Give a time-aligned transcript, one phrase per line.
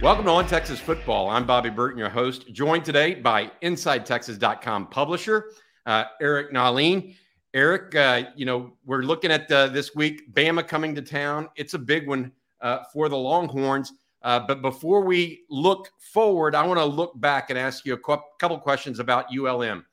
[0.00, 1.28] Welcome to On Texas Football.
[1.28, 5.50] I'm Bobby Burton, your host, joined today by InsideTexas.com publisher
[5.86, 7.16] uh, Eric Nahlin.
[7.52, 11.48] Eric, uh, you know, we're looking at uh, this week, Bama coming to town.
[11.56, 12.30] It's a big one
[12.60, 13.92] uh, for the Longhorns.
[14.22, 18.18] Uh, but before we look forward, I want to look back and ask you a
[18.38, 19.84] couple questions about ULM.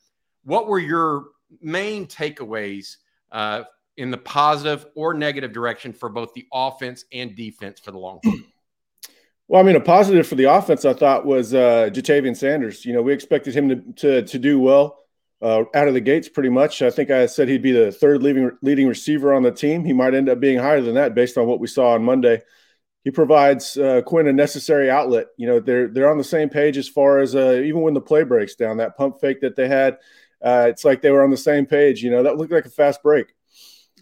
[0.43, 1.29] What were your
[1.61, 2.97] main takeaways
[3.31, 3.63] uh,
[3.97, 8.43] in the positive or negative direction for both the offense and defense for the Longhorns?
[9.47, 12.83] Well, I mean, a positive for the offense, I thought, was uh, Ja'Tavion Sanders.
[12.83, 14.99] You know, we expected him to to, to do well
[15.41, 16.81] uh, out of the gates, pretty much.
[16.81, 19.85] I think I said he'd be the third leading leading receiver on the team.
[19.85, 22.41] He might end up being higher than that based on what we saw on Monday.
[23.03, 25.27] He provides uh, Quinn a necessary outlet.
[25.37, 28.01] You know, they're they're on the same page as far as uh, even when the
[28.01, 28.77] play breaks down.
[28.77, 29.99] That pump fake that they had,
[30.41, 32.01] uh, it's like they were on the same page.
[32.01, 33.27] You know, that looked like a fast break.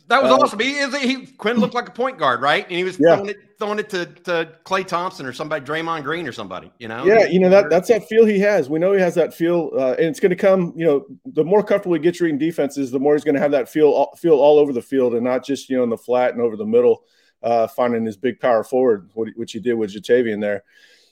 [0.07, 0.59] That was uh, awesome.
[0.59, 2.65] He, is he, Quinn looked like a point guard, right?
[2.65, 3.15] And he was yeah.
[3.15, 6.71] throwing it throwing it to, to Klay Thompson or somebody, Draymond Green or somebody.
[6.79, 7.05] You know?
[7.05, 8.69] Yeah, you know that that's that feel he has.
[8.69, 10.73] We know he has that feel, uh, and it's going to come.
[10.75, 13.51] You know, the more comfortable he gets reading defenses, the more he's going to have
[13.51, 16.33] that feel feel all over the field, and not just you know in the flat
[16.33, 17.03] and over the middle,
[17.41, 20.63] uh, finding his big power forward, which he did with Ja'Tavion there.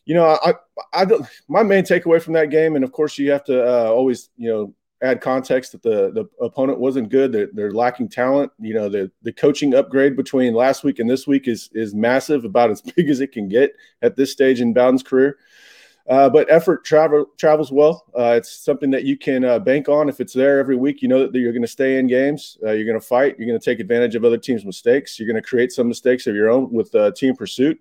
[0.05, 0.52] You know, I,
[0.94, 1.08] I, I,
[1.48, 4.50] my main takeaway from that game, and of course, you have to uh, always, you
[4.50, 7.31] know, add context that the the opponent wasn't good.
[7.31, 8.52] They're, they're lacking talent.
[8.59, 12.45] You know, the the coaching upgrade between last week and this week is is massive,
[12.45, 15.38] about as big as it can get at this stage in Bowden's career.
[16.09, 18.05] Uh, but effort travel travels well.
[18.17, 21.02] Uh, it's something that you can uh, bank on if it's there every week.
[21.02, 22.58] You know that you're going to stay in games.
[22.63, 23.36] Uh, you're going to fight.
[23.38, 25.19] You're going to take advantage of other teams' mistakes.
[25.19, 27.80] You're going to create some mistakes of your own with uh, team pursuit.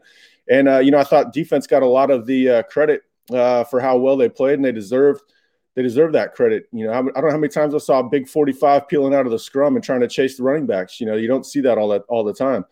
[0.49, 3.97] And uh, you know, I thought defense got a lot of the credit for how
[3.97, 5.23] well they played, and they deserved
[5.81, 6.69] they deserve that credit.
[6.73, 9.25] You know, I don't know how many times I saw a big 45 peeling out
[9.25, 11.01] of the scrum and trying to chase the running backs.
[11.01, 12.67] You know, you don't see that all that all the time.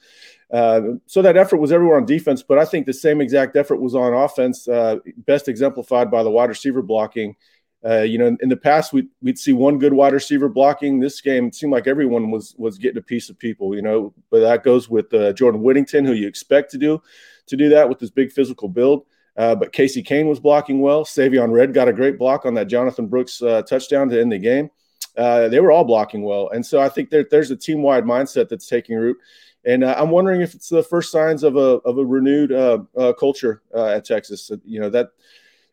[0.52, 3.76] Uh, so that effort was everywhere on defense, but I think the same exact effort
[3.76, 4.68] was on offense.
[4.68, 7.34] Uh, best exemplified by the wide receiver blocking.
[7.82, 11.00] Uh, you know, in the past we we'd see one good wide receiver blocking.
[11.00, 13.74] This game it seemed like everyone was was getting a piece of people.
[13.74, 17.00] You know, but that goes with uh, Jordan Whittington, who you expect to do
[17.46, 19.06] to do that with his big physical build.
[19.38, 21.04] Uh, but Casey Cain was blocking well.
[21.04, 24.38] Savion Red got a great block on that Jonathan Brooks uh, touchdown to end the
[24.38, 24.68] game.
[25.16, 26.50] Uh, they were all blocking well.
[26.50, 29.16] And so I think there, there's a team wide mindset that's taking root.
[29.64, 32.78] And uh, I'm wondering if it's the first signs of a, of a renewed uh,
[32.96, 34.50] uh, culture at Texas.
[34.64, 35.10] You know, that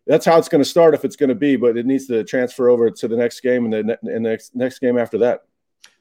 [0.05, 2.23] that's how it's going to start if it's going to be, but it needs to
[2.23, 5.17] transfer over to the next game and the, ne- and the next, next game after
[5.19, 5.41] that.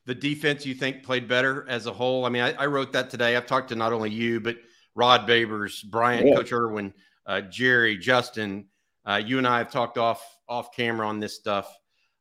[0.04, 2.26] The defense you think played better as a whole?
[2.26, 3.36] I mean, I, I wrote that today.
[3.36, 4.56] I've talked to not only you, but
[4.94, 6.34] Rod Babers, Brian, yeah.
[6.34, 6.92] Coach Irwin
[7.26, 8.66] uh, Jerry, Justin,
[9.06, 11.74] uh, you and I have talked off off camera on this stuff.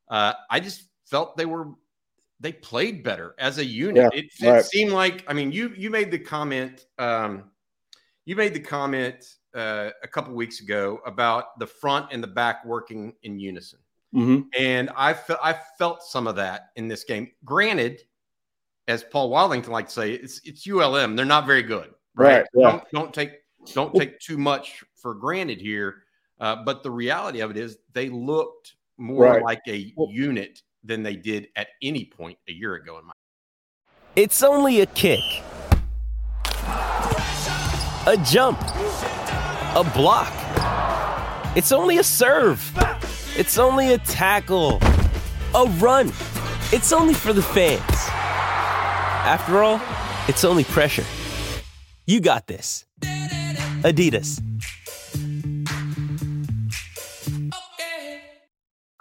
[0.08, 1.68] Uh, I just felt they were
[2.40, 4.12] they played better as a unit.
[4.12, 4.64] Yeah, it, it right.
[4.64, 7.44] seemed like I mean you you made the comment um,
[8.24, 12.64] you made the comment uh, a couple weeks ago about the front and the back
[12.64, 13.78] working in unison,
[14.14, 14.42] mm-hmm.
[14.58, 17.30] and I felt I felt some of that in this game.
[17.44, 18.02] Granted,
[18.88, 21.16] as Paul Wadlington like to say, it's it's ULM.
[21.16, 22.38] They're not very good, right?
[22.38, 22.70] right yeah.
[22.70, 23.30] don't, don't take
[23.72, 25.96] don't take too much for granted here.
[26.40, 29.42] Uh, but the reality of it is they looked more right.
[29.42, 33.12] like a unit than they did at any point a year ago in my
[34.16, 35.20] It's only a kick.
[38.06, 38.58] A jump.
[39.76, 40.32] A block.
[41.54, 42.60] It's only a serve.
[43.36, 44.78] It's only a tackle.
[45.54, 46.08] A run.
[46.72, 47.82] It's only for the fans.
[49.26, 49.82] After all,
[50.28, 51.04] it's only pressure.
[52.06, 52.86] You got this.
[53.82, 54.40] Adidas.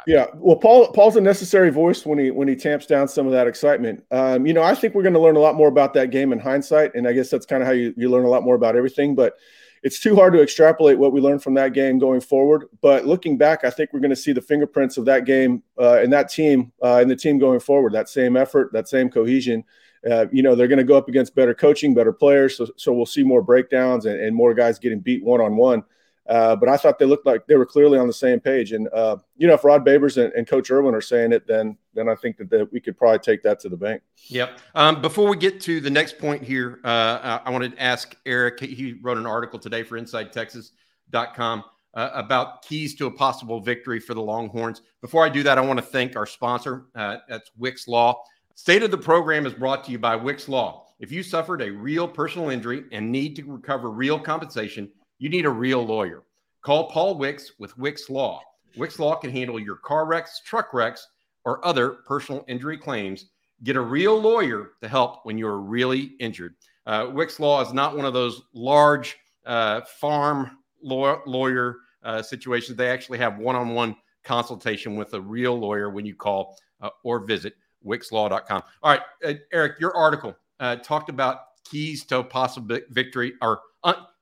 [0.06, 3.32] Yeah, well, Paul Paul's a necessary voice when he when he tamps down some of
[3.32, 4.04] that excitement.
[4.12, 6.34] Um, you know, I think we're going to learn a lot more about that game
[6.34, 8.56] in hindsight, and I guess that's kind of how you, you learn a lot more
[8.56, 9.16] about everything.
[9.16, 9.36] But
[9.84, 12.66] it's too hard to extrapolate what we learned from that game going forward.
[12.82, 16.00] But looking back, I think we're going to see the fingerprints of that game uh,
[16.02, 17.94] and that team uh, and the team going forward.
[17.94, 19.64] That same effort, that same cohesion,
[20.10, 22.58] uh, you know, they're going to go up against better coaching, better players.
[22.58, 25.84] So, so we'll see more breakdowns and, and more guys getting beat one on one.
[26.26, 28.72] But I thought they looked like they were clearly on the same page.
[28.72, 31.78] And uh, you know, if Rod Babers and, and, Coach Irwin are saying it, then
[31.94, 34.02] then I think that, that we could probably take that to the bank.
[34.28, 34.60] Yep.
[34.76, 38.60] Um, before we get to the next point here, uh, I wanted to ask Eric.
[38.60, 44.14] He wrote an article today for InsideTexas.com uh, about keys to a possible victory for
[44.14, 44.82] the Longhorns.
[45.02, 46.86] Before I do that, I want to thank our sponsor.
[46.96, 48.24] Uh, that's Wicks Law.
[48.56, 50.88] State of the program is brought to you by Wicks Law.
[51.00, 54.90] If you suffered a real personal injury and need to recover real compensation,
[55.24, 56.22] you need a real lawyer.
[56.64, 58.42] Call Paul Wicks with Wicks Law.
[58.76, 61.08] Wicks Law can handle your car wrecks, truck wrecks,
[61.46, 63.28] or other personal injury claims.
[63.64, 66.56] Get a real lawyer to help when you're really injured.
[66.86, 69.16] Uh, Wicks Law is not one of those large
[69.46, 72.76] uh, farm law, lawyer uh, situations.
[72.76, 77.54] They actually have one-on-one consultation with a real lawyer when you call uh, or visit
[77.88, 78.62] wickslaw.com.
[78.82, 83.62] All right, uh, Eric, your article uh, talked about keys to possible victory or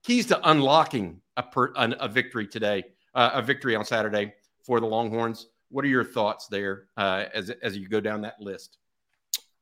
[0.03, 2.83] keys to unlocking a, per, a victory today,
[3.13, 4.33] a victory on Saturday
[4.63, 5.47] for the Longhorns.
[5.69, 8.77] What are your thoughts there as as you go down that list?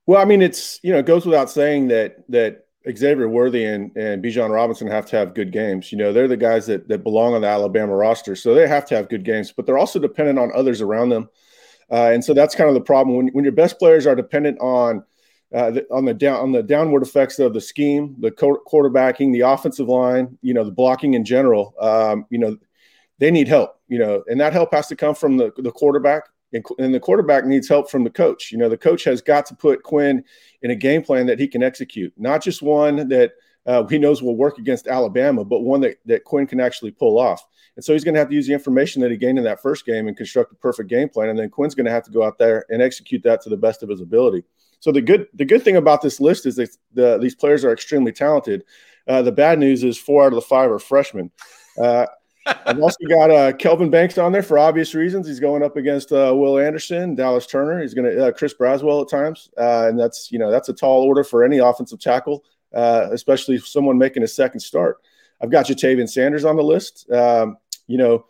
[0.07, 3.95] Well, I mean, it's you know, it goes without saying that that Xavier Worthy and,
[3.95, 5.91] and Bijan Robinson have to have good games.
[5.91, 8.35] You know, they're the guys that, that belong on the Alabama roster.
[8.35, 11.29] So they have to have good games, but they're also dependent on others around them.
[11.91, 14.59] Uh, and so that's kind of the problem when, when your best players are dependent
[14.59, 15.03] on
[15.53, 19.41] uh, on the down on the downward effects of the scheme, the co- quarterbacking, the
[19.41, 21.73] offensive line, you know, the blocking in general.
[21.79, 22.57] Um, you know,
[23.17, 23.79] they need help.
[23.87, 26.23] You know, and that help has to come from the the quarterback
[26.53, 28.51] and, and, the quarterback needs help from the coach.
[28.51, 30.23] You know, the coach has got to put Quinn
[30.61, 33.33] in a game plan that he can execute, not just one that
[33.65, 37.19] uh, he knows will work against Alabama, but one that, that Quinn can actually pull
[37.19, 37.45] off.
[37.75, 39.61] And so he's going to have to use the information that he gained in that
[39.61, 41.29] first game and construct a perfect game plan.
[41.29, 43.57] And then Quinn's going to have to go out there and execute that to the
[43.57, 44.43] best of his ability.
[44.79, 47.73] So the good the good thing about this list is that the, these players are
[47.73, 48.63] extremely talented.
[49.07, 51.31] Uh, the bad news is four out of the five are freshmen.
[51.81, 52.05] Uh,
[52.65, 55.27] I've also got uh, Kelvin Banks on there for obvious reasons.
[55.27, 57.81] He's going up against uh, Will Anderson, Dallas Turner.
[57.81, 60.73] He's going to uh, Chris Braswell at times, uh, and that's you know that's a
[60.73, 62.43] tall order for any offensive tackle,
[62.73, 64.97] uh, especially someone making a second start.
[65.41, 67.09] I've got Ja'Tavion Sanders on the list.
[67.11, 68.25] Um, you know,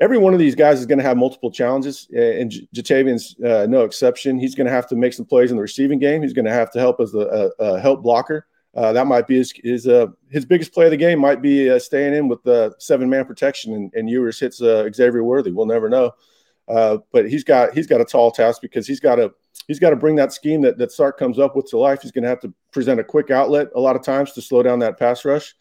[0.00, 3.82] every one of these guys is going to have multiple challenges, and Ja'Tavion's uh, no
[3.82, 4.38] exception.
[4.38, 6.22] He's going to have to make some plays in the receiving game.
[6.22, 8.46] He's going to have to help as a, a, a help blocker.
[8.74, 11.18] Uh, that might be his his, uh, his biggest play of the game.
[11.18, 14.88] Might be uh, staying in with the seven man protection and, and Ewers hits uh,
[14.92, 15.50] Xavier Worthy.
[15.50, 16.12] We'll never know.
[16.68, 19.32] Uh, but he's got he's got a tall task because he's got to
[19.66, 22.02] he's got to bring that scheme that that Sark comes up with to life.
[22.02, 24.62] He's going to have to present a quick outlet a lot of times to slow
[24.62, 25.54] down that pass rush.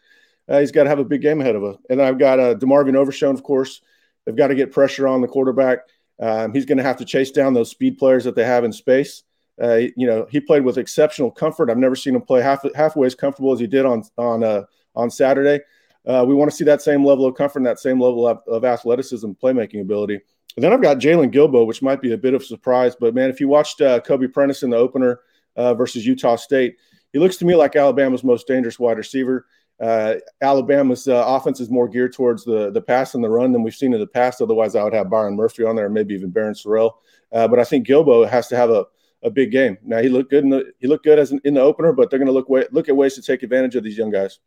[0.50, 1.78] Uh, he's got to have a big game ahead of him.
[1.90, 3.82] And I've got uh, DeMarvion Overshown, of course.
[4.28, 5.80] They've got to get pressure on the quarterback.
[6.20, 8.74] Um, he's going to have to chase down those speed players that they have in
[8.74, 9.24] space.
[9.62, 11.70] Uh, you know, he played with exceptional comfort.
[11.70, 14.64] I've never seen him play half halfway as comfortable as he did on on uh,
[14.96, 15.62] on Saturday.
[16.06, 18.40] Uh, we want to see that same level of comfort and that same level of,
[18.48, 20.20] of athleticism, playmaking ability.
[20.56, 22.96] And then I've got Jaylon Guilbeau, which might be a bit of a surprise.
[23.00, 25.22] But man, if you watched uh, Kobe Prentice in the opener
[25.56, 26.78] uh, versus Utah State,
[27.14, 29.46] he looks to me like Alabama's most dangerous wide receiver.
[29.80, 33.62] Uh, Alabama's uh, offense is more geared towards the the pass and the run than
[33.62, 34.42] we've seen in the past.
[34.42, 36.94] Otherwise, I would have Byron Murphy on there, maybe even Barryn Sorrell.
[37.32, 38.86] Uh, but I think Guilbeau has to have a
[39.24, 39.78] a big game.
[39.84, 42.10] Now he looked good in the he looked good as an, in the opener, but
[42.10, 44.40] they're going to look way, look at ways to take advantage of these young guys.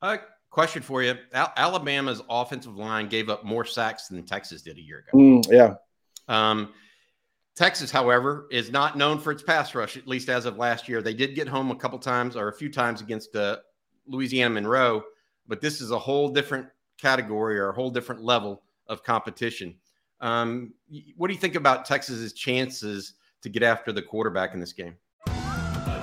[0.00, 0.18] Uh,
[0.50, 4.82] question for you: Al- Alabama's offensive line gave up more sacks than Texas did a
[4.82, 5.18] year ago.
[5.18, 5.74] Mm, yeah.
[6.28, 6.72] Um,
[7.56, 11.02] Texas, however, is not known for its pass rush, at least as of last year.
[11.02, 13.58] They did get home a couple times or a few times against uh,
[14.10, 15.02] Louisiana Monroe,
[15.46, 16.66] but this is a whole different
[16.98, 19.76] category or a whole different level of competition.
[20.20, 20.74] Um,
[21.16, 24.96] what do you think about Texas's chances to get after the quarterback in this game.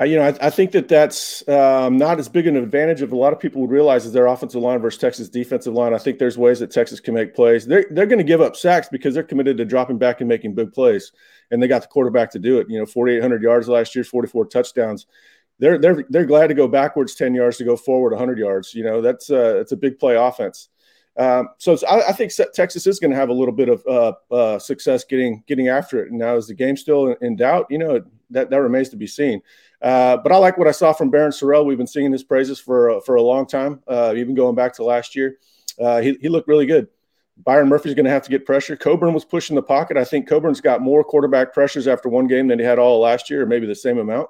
[0.00, 0.10] podcasts.
[0.10, 3.16] you know, I, I, think that that's um, not as big an advantage of a
[3.16, 5.94] lot of people would realize is their offensive line versus Texas defensive line.
[5.94, 7.66] I think there's ways that Texas can make plays.
[7.66, 10.54] They're they're going to give up sacks because they're committed to dropping back and making
[10.54, 11.12] big plays,
[11.50, 12.68] and they got the quarterback to do it.
[12.68, 15.06] You know, 4,800 yards last year, 44 touchdowns.
[15.58, 18.74] They're they're they're glad to go backwards 10 yards to go forward 100 yards.
[18.74, 20.68] You know, that's uh, that's a big play offense.
[21.18, 24.12] Um, so I, I, think Texas is going to have a little bit of uh,
[24.32, 26.10] uh, success getting getting after it.
[26.10, 27.66] And now, is the game still in, in doubt?
[27.70, 29.42] You know, that that remains to be seen.
[29.80, 31.64] Uh, but I like what I saw from Barryn Sorrell.
[31.64, 34.74] We've been singing his praises for uh, for a long time, uh, even going back
[34.74, 35.38] to last year.
[35.80, 36.88] Uh, he, he looked really good.
[37.44, 38.76] Byron Murphy's going to have to get pressure.
[38.76, 39.96] Coburn was pushing the pocket.
[39.96, 43.30] I think Coburn's got more quarterback pressures after one game than he had all last
[43.30, 44.28] year, or maybe the same amount.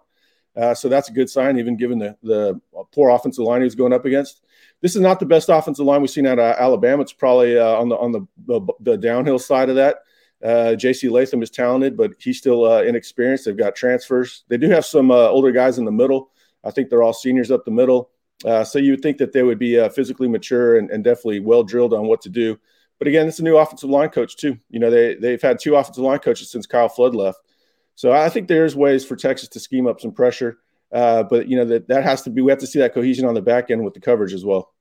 [0.55, 2.61] Uh, so that's a good sign, even given the the
[2.93, 4.43] poor offensive line he was going up against.
[4.83, 7.03] This is not the best offensive line we've seen out of Alabama.
[7.03, 9.99] It's probably on the on the, the, the downhill side of that.
[10.43, 11.09] Uh, J.C.
[11.09, 13.45] Latham is talented, but he's still uh, inexperienced.
[13.45, 14.45] They've got transfers.
[14.49, 16.31] They do have some uh, older guys in the middle.
[16.65, 18.11] I think they're all seniors up the middle.
[18.45, 21.41] Uh, so you would think that they would be uh, physically mature and, and, definitely
[21.41, 22.57] well drilled on what to do.
[23.01, 24.59] But again, it's a new offensive line coach too.
[24.71, 27.39] You know, they they've had two offensive line coaches since Kyle Flood left.
[27.97, 30.59] So I think there's ways for Texas to scheme up some pressure.
[30.93, 32.43] Uh, but you know that that has to be.
[32.43, 34.73] We have to see that cohesion on the back end with the coverage as well.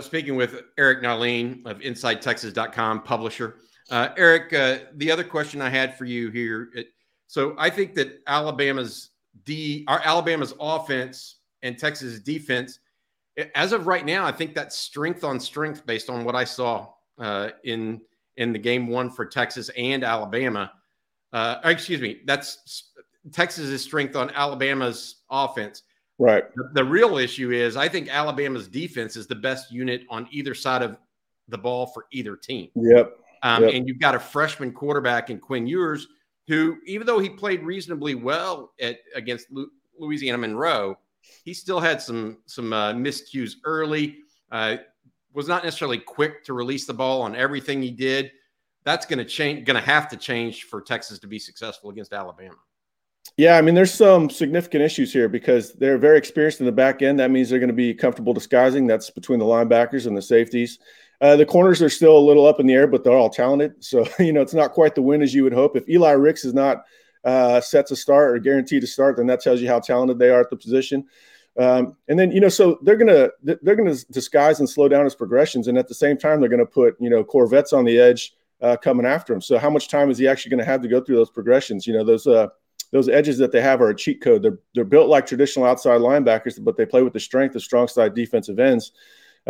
[0.00, 3.56] Speaking with Eric Nahlin of InsideTexas.com, publisher.
[3.90, 6.70] Uh, Eric, uh, the other question I had for you here.
[6.74, 6.88] It,
[7.26, 9.10] so I think that Alabama's
[9.44, 12.78] D, our Alabama's offense and Texas defense,
[13.54, 16.88] as of right now, I think that's strength on strength based on what I saw
[17.18, 18.00] uh, in
[18.36, 20.72] in the game one for Texas and Alabama.
[21.32, 22.90] Uh, excuse me, that's
[23.32, 25.82] Texas's strength on Alabama's offense.
[26.18, 26.44] Right.
[26.54, 30.54] The, the, real issue is I think Alabama's defense is the best unit on either
[30.54, 30.96] side of
[31.48, 32.68] the ball for either team.
[32.74, 33.16] Yep.
[33.42, 33.74] Um, yep.
[33.74, 36.06] And you've got a freshman quarterback in Quinn Ewers,
[36.46, 39.46] who, even though he played reasonably well at against
[39.98, 40.96] Louisiana Monroe,
[41.44, 44.18] he still had some some uh, miscues early.
[44.50, 44.76] Uh,
[45.32, 48.32] was not necessarily quick to release the ball on everything he did.
[48.84, 49.64] That's going to change.
[49.64, 52.56] Going to have to change for Texas to be successful against Alabama.
[53.36, 57.00] Yeah, I mean, there's some significant issues here because they're very experienced in the back
[57.00, 57.20] end.
[57.20, 58.86] That means they're going to be comfortable disguising.
[58.86, 60.78] That's between the linebackers and the safeties.
[61.20, 63.74] Uh, the corners are still a little up in the air, but they're all talented.
[63.84, 65.76] So, you know, it's not quite the win as you would hope.
[65.76, 66.84] If Eli Ricks is not
[67.24, 70.30] uh, set to start or guaranteed to start, then that tells you how talented they
[70.30, 71.06] are at the position.
[71.58, 75.16] Um, and then, you know, so they're gonna they're gonna disguise and slow down his
[75.16, 78.34] progressions, and at the same time, they're gonna put you know Corvettes on the edge
[78.62, 79.40] uh, coming after him.
[79.40, 81.86] So, how much time is he actually going to have to go through those progressions?
[81.86, 82.48] You know, those uh,
[82.92, 84.42] those edges that they have are a cheat code.
[84.42, 87.88] They're they're built like traditional outside linebackers, but they play with the strength of strong
[87.88, 88.92] side defensive ends.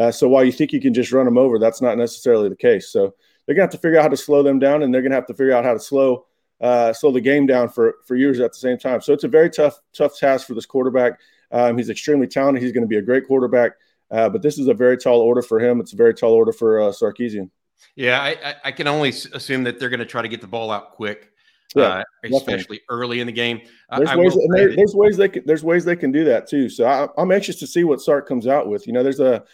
[0.01, 2.57] Uh, so while you think you can just run them over, that's not necessarily the
[2.57, 2.89] case.
[2.89, 3.15] So
[3.45, 5.27] they're gonna have to figure out how to slow them down, and they're gonna have
[5.27, 6.25] to figure out how to slow
[6.63, 9.03] uh, slow the game down for for Ewers at the same time.
[9.03, 11.21] So it's a very tough tough task for this quarterback.
[11.53, 12.63] Um, he's extremely talented.
[12.63, 13.73] He's going to be a great quarterback,
[14.11, 15.81] uh, but this is a very tall order for him.
[15.81, 17.51] It's a very tall order for uh, Sarkisian.
[17.97, 20.71] Yeah, I, I, can only assume that they're going to try to get the ball
[20.71, 21.33] out quick
[21.75, 23.63] yeah, uh, especially early in the game.
[23.97, 26.69] There's, ways, there, there's ways they can, there's ways they can do that too.
[26.69, 28.87] So I, I, am anxious to see what Sark comes out with.
[28.87, 29.45] You know, there's a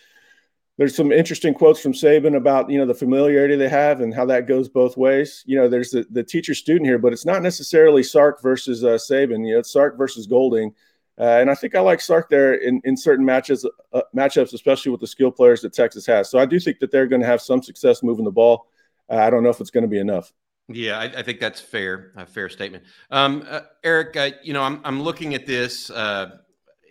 [0.79, 4.27] there's some interesting quotes from Saban about you know the familiarity they have and how
[4.27, 5.43] that goes both ways.
[5.47, 8.91] You know, there's the, the teacher student here, but it's not necessarily Sark versus uh,
[8.91, 9.47] Saban.
[9.47, 10.75] You know, it's Sark versus Golding.
[11.19, 14.93] Uh, and I think I like Sark there in, in certain matches uh, matchups, especially
[14.93, 16.29] with the skill players that Texas has.
[16.29, 18.67] So I do think that they're going to have some success moving the ball.
[19.09, 20.31] Uh, I don't know if it's going to be enough.
[20.69, 22.13] Yeah, I, I, think that's fair.
[22.17, 22.85] A fair statement.
[23.11, 25.91] Um, uh, Eric, uh, you know, I'm I'm looking at this,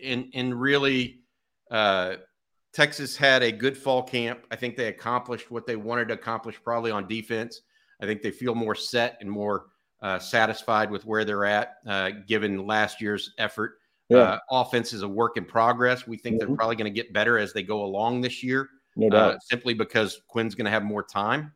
[0.02, 1.20] in in really,
[2.76, 4.46] Texas had a good fall camp.
[4.52, 7.62] I think they accomplished what they wanted to accomplish, probably on defense.
[8.02, 9.68] I think they feel more set and more
[10.02, 13.80] uh, satisfied with where they're at, uh, given last year's effort.
[14.10, 14.38] Yeah.
[14.52, 16.06] offense is a work in progress.
[16.06, 16.48] We think mm-hmm.
[16.48, 19.42] they're probably going to get better as they go along this year, no doubt.
[19.42, 21.54] simply because Quinn's going to have more time.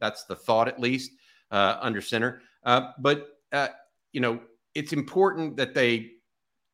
[0.00, 1.12] That's the thought, at least,
[1.50, 2.40] uh, under center.
[2.64, 3.68] Uh, but uh,
[4.12, 4.40] you know,
[4.74, 6.12] it's important that they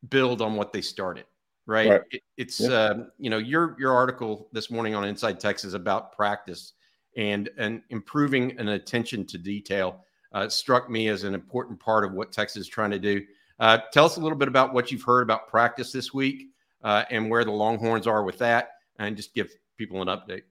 [0.09, 1.25] build on what they started.
[1.67, 1.89] Right.
[1.89, 2.01] right.
[2.11, 2.69] It, it's yeah.
[2.69, 6.73] Um, you know your your article this morning on Inside Texas about practice
[7.17, 12.13] and and improving an attention to detail uh, struck me as an important part of
[12.13, 13.23] what Texas is trying to do.
[13.61, 16.49] Uh, tell us a little bit about what you've heard about practice this week
[16.83, 20.43] uh, and where the Longhorns are with that, and just give people an update.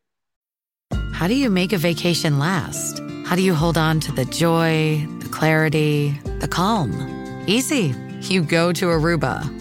[1.14, 3.00] How do you make a vacation last?
[3.26, 6.92] How do you hold on to the joy, the clarity, the calm?
[7.48, 7.94] Easy.
[8.22, 9.61] You go to Aruba.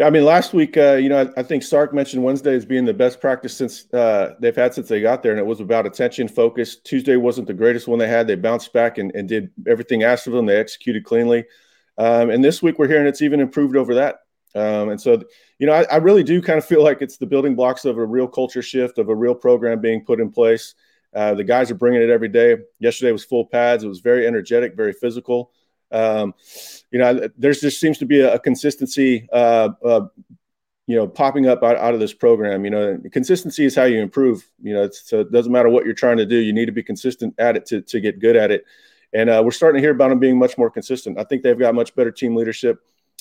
[0.00, 2.64] Yeah, I mean, last week, uh, you know, I, I, think Sark mentioned Wednesday as
[2.64, 5.60] being the best practice since uh, they've had since they got there, and it was
[5.60, 6.76] about attention, focus.
[6.76, 8.26] Tuesday wasn't the greatest one they had.
[8.26, 10.46] They bounced back and, and did everything asked of them.
[10.46, 11.44] They executed cleanly,
[11.98, 14.20] um, and this week we're hearing it's even improved over that.
[14.54, 15.22] Um, and so,
[15.58, 17.98] you know, I, I, really do kind of feel like it's the building blocks of
[17.98, 20.76] a real culture shift, of a real program being put in place.
[21.14, 22.56] Uh, the guys are bringing it every day.
[22.78, 23.84] Yesterday was full pads.
[23.84, 25.52] It was very energetic, very physical.
[25.92, 26.34] Um,
[26.90, 30.06] you know, there's just seems to be a, a consistency, uh, uh,
[30.86, 32.64] you know, popping up out, out of this program.
[32.64, 34.48] You know, consistency is how you improve.
[34.62, 36.36] You know, so it doesn't matter what you're trying to do.
[36.36, 38.64] You need to be consistent at it to, to get good at it.
[39.12, 41.18] And uh, we're starting to hear about them being much more consistent.
[41.18, 42.80] I think they've got much better team leadership.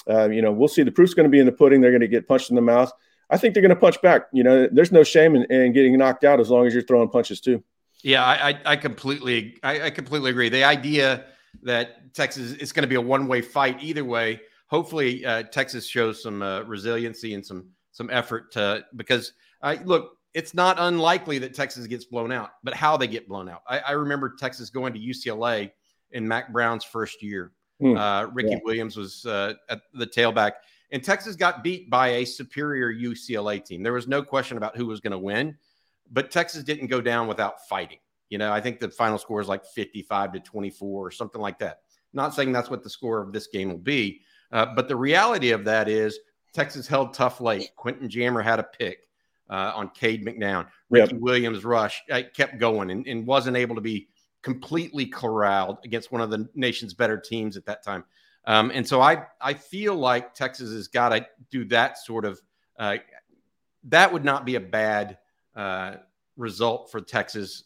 [0.09, 0.83] Uh, you know, we'll see.
[0.83, 1.81] The proof's going to be in the pudding.
[1.81, 2.91] They're going to get punched in the mouth.
[3.29, 4.27] I think they're going to punch back.
[4.31, 7.09] You know, there's no shame in, in, getting knocked out as long as you're throwing
[7.09, 7.63] punches too.
[8.01, 10.49] Yeah, I, I completely, I, I completely agree.
[10.49, 11.25] The idea
[11.63, 14.41] that Texas it's going to be a one way fight either way.
[14.67, 19.33] Hopefully, uh, Texas shows some uh, resiliency and some some effort to because
[19.85, 20.15] look.
[20.35, 23.63] It's not unlikely that Texas gets blown out, but how they get blown out.
[23.67, 25.71] I, I remember Texas going to UCLA
[26.11, 27.51] in Mack Brown's first year.
[27.79, 27.97] Hmm.
[27.97, 28.59] Uh, Ricky yeah.
[28.63, 30.53] Williams was uh, at the tailback,
[30.91, 33.83] and Texas got beat by a superior UCLA team.
[33.83, 35.57] There was no question about who was going to win,
[36.11, 37.99] but Texas didn't go down without fighting.
[38.29, 41.59] You know, I think the final score is like 55 to 24 or something like
[41.59, 41.81] that.
[42.13, 44.21] Not saying that's what the score of this game will be,
[44.51, 46.19] uh, but the reality of that is
[46.53, 47.69] Texas held tough late.
[47.75, 49.07] Quentin Jammer had a pick
[49.49, 50.67] uh, on Cade McNown.
[50.89, 51.21] Ricky yep.
[51.21, 54.07] Williams rush I kept going and, and wasn't able to be
[54.41, 58.03] completely corralled against one of the nation's better teams at that time.
[58.45, 62.41] Um, and so I I feel like Texas has got to do that sort of.
[62.77, 62.97] Uh,
[63.85, 65.17] that would not be a bad
[65.55, 65.95] uh,
[66.37, 67.65] result for Texas,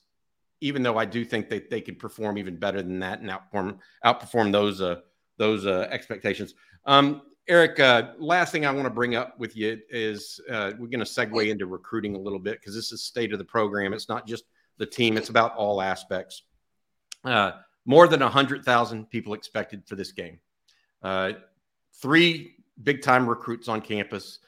[0.63, 3.79] even though I do think that they could perform even better than that and outperform
[4.05, 5.01] outperform those uh,
[5.37, 6.55] those uh, expectations.
[6.85, 10.87] Um, Eric, uh, last thing I want to bring up with you is uh, we're
[10.87, 13.93] going to segue into recruiting a little bit because this is state of the program.
[13.93, 14.45] It's not just
[14.77, 16.43] the team; it's about all aspects.
[17.25, 17.51] Uh,
[17.85, 20.39] more than hundred thousand people expected for this game.
[21.01, 21.33] Uh,
[22.01, 24.39] three big time recruits on campus.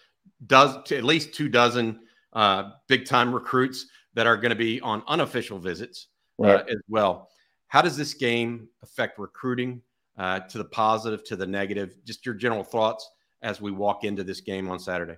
[0.48, 2.00] Does at least two dozen
[2.32, 6.08] uh, big time recruits that are going to be on unofficial visits
[6.44, 7.30] uh, as well.
[7.68, 9.82] How does this game affect recruiting?
[10.18, 11.98] uh, to the positive, to the negative?
[12.06, 13.10] Just your general thoughts
[13.42, 15.18] as we walk into this game on Saturday.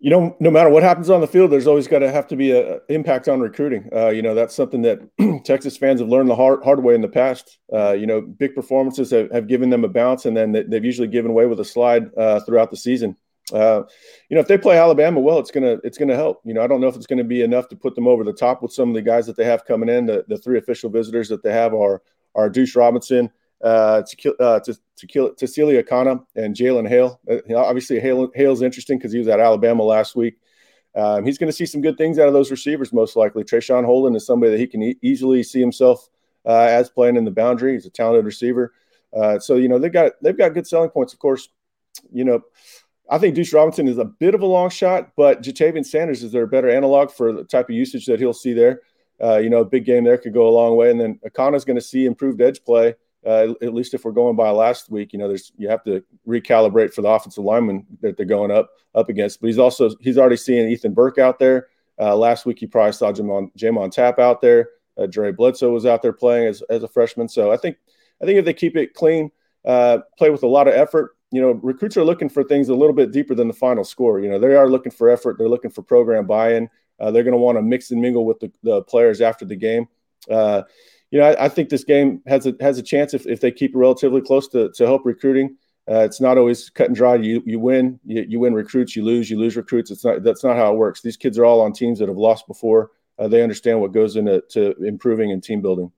[0.00, 2.36] You know, no matter what happens on the field, there's always got to have to
[2.36, 3.88] be an impact on recruiting.
[3.94, 5.00] Uh, you know, that's something that
[5.44, 7.58] Texas fans have learned the hard, hard way in the past.
[7.72, 11.08] Uh, you know, big performances have, have, given them a bounce, and then they've usually
[11.08, 13.16] given away with a slide uh, throughout the season.
[13.52, 13.82] Uh,
[14.28, 16.40] you know, if they play Alabama well, it's gonna it's gonna help.
[16.44, 18.32] You know, I don't know if it's gonna be enough to put them over the
[18.32, 20.06] top with some of the guys that they have coming in.
[20.06, 22.02] The, the three official visitors that they have are
[22.34, 23.30] are Deuce Robinson,
[23.62, 24.60] uh, to, uh,
[25.46, 27.20] Celia Kana and Jalen Hale.
[27.30, 30.36] Uh, obviously, Hale, Hale's interesting because he was at Alabama last week.
[30.94, 33.42] Um, he's going to see some good things out of those receivers, most likely.
[33.42, 36.08] Traeshon Holden is somebody that he can e- easily see himself
[36.46, 37.72] uh, as playing in the boundary.
[37.72, 38.72] He's a talented receiver.
[39.16, 41.12] Uh, so you know they've got they've got good selling points.
[41.12, 41.48] Of course,
[42.12, 42.42] you know
[43.10, 46.32] I think Deuce Robinson is a bit of a long shot, but Ja'Tavion Sanders is
[46.32, 48.80] their better analog for the type of usage that he'll see there.
[49.22, 50.90] Uh, you know, a big game there could go a long way.
[50.90, 52.94] And then Akana's going to see improved edge play
[53.26, 56.02] uh, at least if we're going by last week, you know, there's you have to
[56.26, 59.40] recalibrate for the offensive lineman that they're going up up against.
[59.40, 61.68] But he's also he's already seeing Ethan Burke out there.
[61.98, 64.70] Uh, last week he probably saw Jamon, Jamon Tap out there.
[64.98, 67.28] Uh, Dre Bledsoe was out there playing as, as a freshman.
[67.28, 67.76] So I think
[68.22, 69.30] I think if they keep it clean,
[69.64, 72.74] uh, play with a lot of effort, you know, recruits are looking for things a
[72.74, 74.20] little bit deeper than the final score.
[74.20, 75.36] You know, they are looking for effort.
[75.36, 76.68] They're looking for program buy-in.
[77.00, 79.56] Uh, they're going to want to mix and mingle with the, the players after the
[79.56, 79.88] game.
[80.30, 80.62] Uh,
[81.10, 83.50] you know, I, I, think this game has a has a chance if, if they
[83.50, 85.56] keep it relatively close to, to help recruiting.
[85.90, 87.16] Uh, it's not always cut and dry.
[87.16, 89.90] You you win, you, you win recruits, you lose, you lose recruits.
[89.90, 91.02] It's not that's not how it works.
[91.02, 92.92] These kids are all on teams that have lost before.
[93.18, 95.90] Uh, they understand what goes into to improving and team building.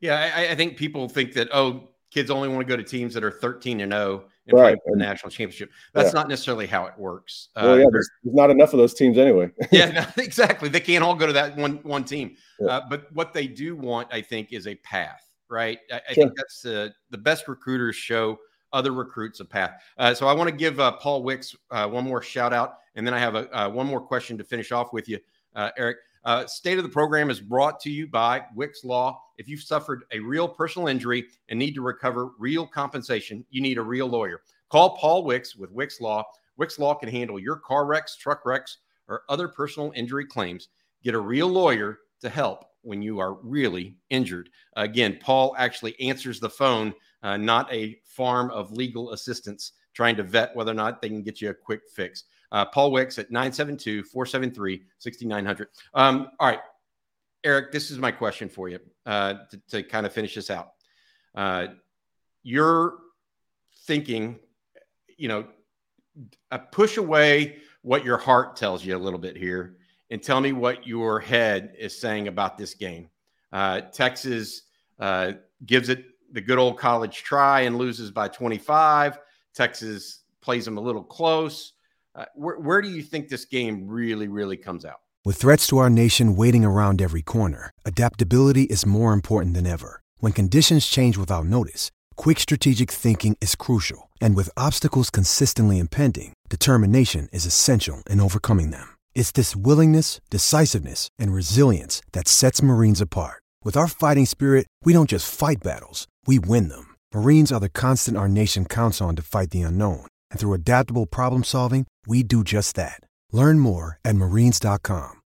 [0.00, 3.14] Yeah, I, I, think people think that oh, kids only want to go to teams
[3.14, 4.78] that are thirteen and zero oh and right.
[4.84, 5.70] for the national championship.
[5.92, 6.20] That's yeah.
[6.20, 7.48] not necessarily how it works.
[7.54, 9.50] Well, uh, yeah, there's, there's, not enough of those teams anyway.
[9.70, 10.68] yeah, no, exactly.
[10.68, 12.36] They can't all go to that one one team.
[12.60, 12.68] Yeah.
[12.68, 15.22] Uh, but what they do want, I think, is a path.
[15.48, 15.78] Right.
[15.92, 16.24] I, I sure.
[16.24, 18.38] think that's uh, the best recruiters show
[18.72, 19.82] other recruits a path.
[19.98, 23.06] Uh, so I want to give uh, Paul Wicks uh, one more shout out, and
[23.06, 25.18] then I have a one more question to finish off with you,
[25.76, 25.98] Eric.
[26.24, 29.20] Uh, State of the program is brought to you by Wicks Law.
[29.38, 33.78] If you've suffered a real personal injury and need to recover real compensation, you need
[33.78, 34.42] a real lawyer.
[34.70, 36.24] Call Paul Wicks with Wicks Law.
[36.56, 40.68] Wicks Law can handle your car wrecks, truck wrecks, or other personal injury claims.
[41.02, 44.48] Get a real lawyer to help when you are really injured.
[44.76, 50.22] Again, Paul actually answers the phone, uh, not a farm of legal assistants trying to
[50.22, 52.24] vet whether or not they can get you a quick fix.
[52.52, 55.68] Uh, Paul Wicks at 972 473 6900.
[55.94, 56.60] Um, all right,
[57.42, 60.72] Eric, this is my question for you uh, to, to, kind of finish this out.
[61.34, 61.68] Uh,
[62.42, 62.98] you're
[63.86, 64.38] thinking,
[65.16, 65.46] you know,
[66.70, 69.78] push away what your heart tells you a little bit here
[70.10, 73.08] and tell me what your head is saying about this game.
[73.50, 74.62] Uh, Texas
[75.00, 75.32] uh,
[75.64, 79.18] gives it the good old college try and loses by 25.
[79.54, 81.72] Texas plays them a little close.
[82.14, 85.00] Uh, where, where do you think this game really, really comes out?
[85.24, 90.02] With threats to our nation waiting around every corner, adaptability is more important than ever.
[90.18, 94.10] When conditions change without notice, quick strategic thinking is crucial.
[94.20, 98.96] And with obstacles consistently impending, determination is essential in overcoming them.
[99.14, 103.42] It's this willingness, decisiveness, and resilience that sets Marines apart.
[103.64, 106.94] With our fighting spirit, we don't just fight battles, we win them.
[107.14, 110.06] Marines are the constant our nation counts on to fight the unknown.
[110.32, 113.00] And through adaptable problem solving, we do just that.
[113.30, 115.20] Learn more at marines.com.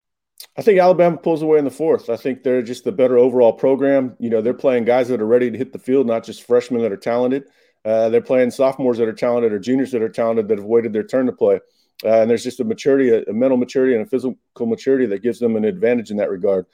[0.57, 2.11] I think Alabama pulls away in the fourth.
[2.11, 4.17] I think they're just the better overall program.
[4.19, 6.83] You know, they're playing guys that are ready to hit the field, not just freshmen
[6.83, 7.45] that are talented.
[7.85, 10.93] Uh, they're playing sophomores that are talented or juniors that are talented that have waited
[10.93, 11.59] their turn to play.
[12.05, 15.23] Uh, and there's just a maturity, a, a, mental maturity, and a physical maturity that
[15.23, 16.67] gives them an advantage in that regard.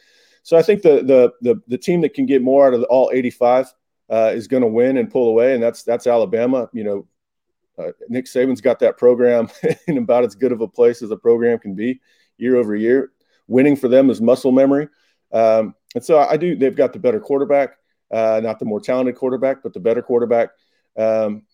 [0.42, 3.10] So I think the the the, the team that can get more out of all
[3.12, 3.72] 85
[4.10, 6.68] uh, is going to win and pull away, and that's that's Alabama.
[6.72, 7.06] You know,
[7.78, 9.48] uh, Nick Saban's got that program
[9.86, 12.00] in about as good of a place as a program can be
[12.36, 13.12] year over year.
[13.46, 14.88] Winning for them is muscle memory,
[15.32, 16.54] um, and so I do.
[16.54, 17.76] They've got the better quarterback,
[18.12, 20.50] uh, not the more talented quarterback, but the better quarterback.
[20.96, 21.44] Um,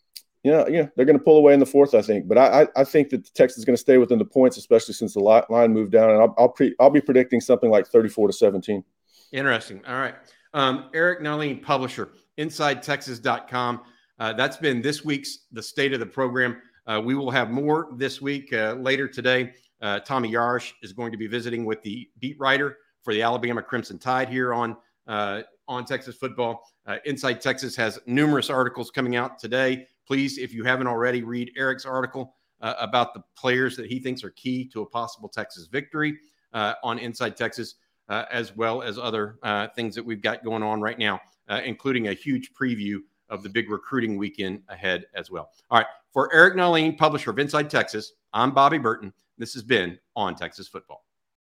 [0.44, 2.28] you know, yeah, they're going to pull away in the fourth, I think.
[2.28, 5.14] But I, I think that Texas is going to stay within the points, especially since
[5.14, 6.10] the line moved down.
[6.10, 8.84] And I'll, I'll, pre, I'll be predicting something like 34 to 17.
[9.32, 9.82] Interesting.
[9.86, 10.14] All right.
[10.52, 13.80] Um, Eric Nahlin, publisher, InsideTexas.com.
[14.18, 16.60] Uh, that's been this week's The State of the Program.
[16.86, 18.52] Uh, we will have more this week.
[18.52, 22.78] Uh, later today, uh, Tommy Yarish is going to be visiting with the beat writer
[23.02, 26.62] for the Alabama Crimson Tide here on uh, on Texas football.
[26.86, 31.50] Uh, Inside Texas has numerous articles coming out today Please, if you haven't already, read
[31.56, 36.18] Eric's article about the players that he thinks are key to a possible Texas victory
[36.52, 37.76] on Inside Texas,
[38.08, 41.60] uh, as well as other uh, things that we've got going on right now, uh,
[41.64, 45.50] including a huge preview of the big recruiting weekend ahead as well.
[45.70, 45.86] All right.
[46.12, 49.12] For Eric Nahlin, publisher of Inside Texas, I'm Bobby Burton.
[49.38, 51.04] This has been On Texas Football.